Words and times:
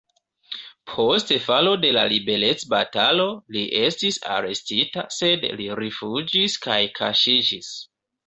Post 0.91 1.33
falo 1.47 1.73
de 1.81 1.89
la 1.97 2.05
liberecbatalo 2.13 3.27
li 3.57 3.63
estis 3.81 4.19
arestita, 4.37 5.05
sed 5.19 5.47
li 5.61 5.69
rifuĝis 5.83 6.57
kaj 6.67 6.81
kaŝiĝis. 7.01 7.71